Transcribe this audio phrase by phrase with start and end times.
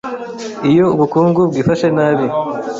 [0.69, 2.25] Iyo ubukungu bwifashe nabi,